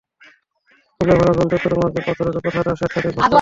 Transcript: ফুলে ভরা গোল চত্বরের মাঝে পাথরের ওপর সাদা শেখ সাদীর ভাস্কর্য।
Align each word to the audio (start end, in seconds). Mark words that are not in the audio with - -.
ফুলে 0.97 1.13
ভরা 1.19 1.33
গোল 1.37 1.47
চত্বরের 1.51 1.79
মাঝে 1.81 1.99
পাথরের 2.07 2.35
ওপর 2.39 2.51
সাদা 2.55 2.73
শেখ 2.79 2.91
সাদীর 2.93 3.13
ভাস্কর্য। 3.15 3.29